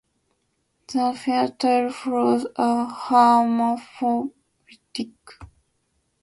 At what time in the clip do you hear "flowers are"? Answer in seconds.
1.91-2.87